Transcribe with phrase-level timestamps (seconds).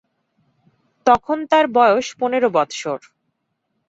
[1.05, 2.99] তখন তাঁর বয়স পনর বৎসর।